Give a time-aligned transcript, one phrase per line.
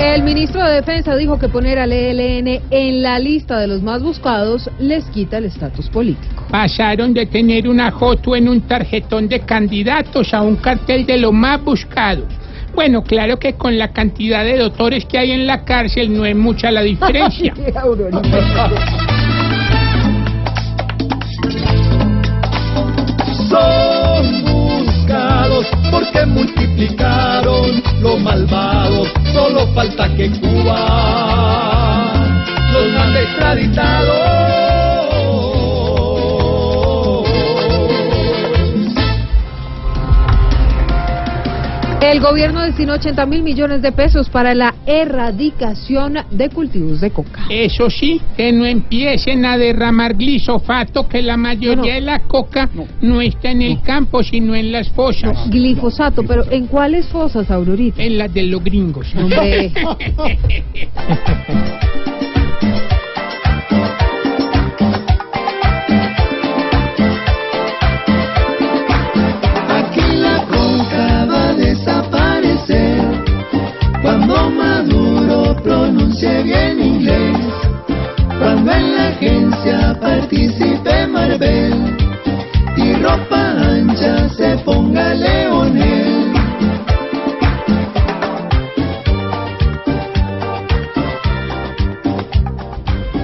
[0.00, 4.02] El ministro de Defensa dijo que poner al ELN en la lista de los más
[4.02, 6.44] buscados les quita el estatus político.
[6.50, 11.32] Pasaron de tener una foto en un tarjetón de candidatos a un cartel de lo
[11.32, 12.26] más buscado.
[12.74, 16.36] Bueno, claro que con la cantidad de doctores que hay en la cárcel no es
[16.36, 17.54] mucha la diferencia.
[42.16, 47.44] El gobierno destinó 80 mil millones de pesos para la erradicación de cultivos de coca.
[47.50, 52.70] Eso sí, que no empiecen a derramar glisofato, que la mayoría de la coca
[53.02, 55.50] no, está en el campo, sino en las fosas.
[55.50, 58.02] Glifosato, pero ¿en cuáles fosas, Aurorita?
[58.02, 59.14] En las de los gringos.
[59.14, 59.70] Hombre.
[76.16, 77.36] pronuncie bien inglés.
[78.38, 81.96] Cuando en la agencia participe Marvel
[82.76, 86.32] y ropa ancha se ponga Leonel.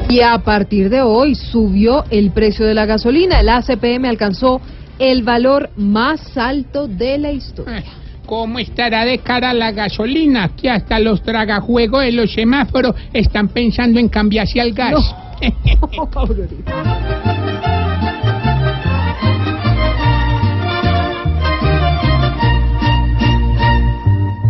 [0.08, 3.40] Y a partir de hoy subió el precio de la gasolina.
[3.40, 4.60] El ACPM alcanzó
[4.98, 8.01] el valor más alto de la historia.
[8.26, 10.50] ¿Cómo estará de cara la gasolina?
[10.56, 15.14] Que hasta los tragajuegos de los semáforos están pensando en cambiarse al gas.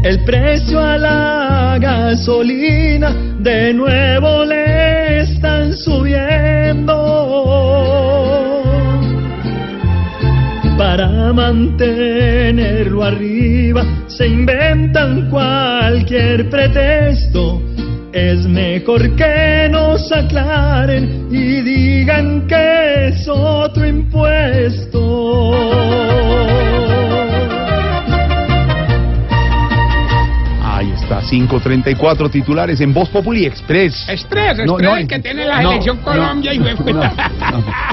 [0.04, 6.92] El precio a la gasolina de nuevo le están subiendo.
[10.76, 11.32] Para
[13.04, 17.62] arriba se inventan cualquier pretexto.
[18.12, 22.71] Es mejor que nos aclaren y digan que
[31.32, 34.06] 534 titulares en Voz Populi Express.
[34.06, 36.58] Estrés, estrés No, no, que tiene la selección Colombia y.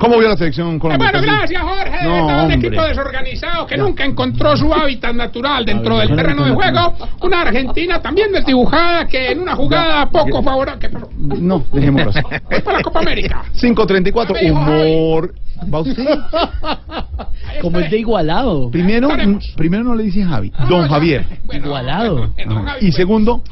[0.01, 1.09] ¿Cómo vio la selección Colombia?
[1.09, 6.43] Bueno, gracias Jorge, un equipo desorganizado que nunca encontró su hábitat natural dentro del terreno
[6.43, 6.95] de juego.
[7.21, 10.89] Una Argentina también desdibujada que en una jugada poco favorable.
[11.17, 12.19] No, dejémoslo así.
[12.49, 13.43] Voy para la Copa América.
[13.57, 15.33] 534, Amigo, humor.
[15.73, 16.05] ¿Va usted?
[17.61, 18.69] Como es de igualado.
[18.71, 19.09] Primero,
[19.55, 21.25] primero no le dice Javi, don Javier.
[21.45, 22.15] Bueno, Igualado.
[22.17, 22.69] bueno, don Ajá.
[22.73, 23.43] Javi, Y segundo,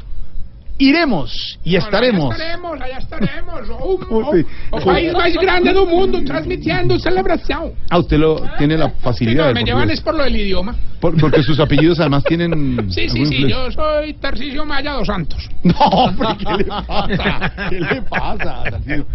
[0.78, 2.34] iremos y Bueno, estaremos.
[2.34, 3.68] Allá estaremos, allá estaremos.
[3.68, 4.86] Un, Uy, un sí.
[4.86, 7.72] país más grande del mundo transmitiendo celebración.
[7.90, 9.40] Ah, usted lo tiene la Sí, facilidad.
[9.40, 10.76] no, del me llevan es por lo del idioma.
[11.00, 12.88] Por- porque sus apellidos además tienen.
[12.90, 15.48] Sí, sí, sí, yo soy Tarcisio Maya dos Santos.
[15.62, 17.52] No, hombre, ¿qué le pasa?
[17.68, 18.62] ¿Qué le pasa?
[18.70, 19.06] Tarcisio?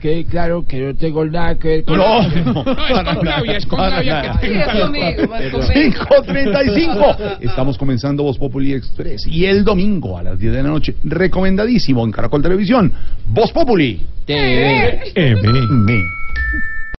[0.00, 3.66] Que claro que no tengo nada que ver con No, No, no, es con es
[3.66, 4.40] con para Gaby nada.
[4.40, 5.60] que tengo.
[5.72, 7.16] 535.
[7.40, 9.26] Estamos comenzando Voz Populi Express.
[9.26, 12.92] Y el domingo a las 10 de la noche, recomendadísimo en Caracol Televisión,
[13.28, 14.00] Voz Populi.
[14.24, 16.15] TV.